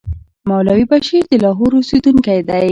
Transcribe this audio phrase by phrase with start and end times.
[0.49, 2.65] مولوي بشیر د لاهور اوسېدونکی دی.